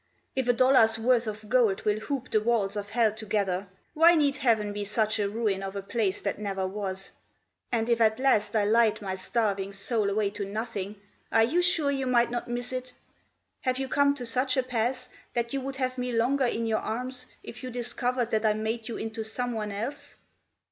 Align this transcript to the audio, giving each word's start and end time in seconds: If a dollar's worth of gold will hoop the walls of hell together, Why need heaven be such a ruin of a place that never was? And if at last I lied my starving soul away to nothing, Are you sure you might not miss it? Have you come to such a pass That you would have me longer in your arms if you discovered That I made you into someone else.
If 0.35 0.47
a 0.47 0.53
dollar's 0.53 0.97
worth 0.97 1.27
of 1.27 1.47
gold 1.47 1.83
will 1.83 1.99
hoop 1.99 2.31
the 2.31 2.41
walls 2.41 2.75
of 2.75 2.89
hell 2.89 3.11
together, 3.13 3.67
Why 3.93 4.15
need 4.15 4.37
heaven 4.37 4.73
be 4.73 4.83
such 4.83 5.19
a 5.19 5.29
ruin 5.29 5.61
of 5.61 5.75
a 5.75 5.83
place 5.83 6.21
that 6.23 6.39
never 6.39 6.65
was? 6.65 7.11
And 7.71 7.87
if 7.87 8.01
at 8.01 8.17
last 8.19 8.55
I 8.55 8.65
lied 8.65 8.99
my 9.03 9.13
starving 9.13 9.73
soul 9.73 10.09
away 10.09 10.31
to 10.31 10.43
nothing, 10.43 10.99
Are 11.31 11.43
you 11.43 11.61
sure 11.61 11.91
you 11.91 12.07
might 12.07 12.31
not 12.31 12.49
miss 12.49 12.73
it? 12.73 12.93
Have 13.59 13.77
you 13.77 13.87
come 13.87 14.15
to 14.15 14.25
such 14.25 14.57
a 14.57 14.63
pass 14.63 15.07
That 15.35 15.53
you 15.53 15.61
would 15.61 15.75
have 15.75 15.99
me 15.99 16.11
longer 16.11 16.47
in 16.47 16.65
your 16.65 16.79
arms 16.79 17.27
if 17.43 17.61
you 17.61 17.69
discovered 17.69 18.31
That 18.31 18.43
I 18.43 18.53
made 18.53 18.87
you 18.87 18.97
into 18.97 19.23
someone 19.23 19.71
else. 19.71 20.15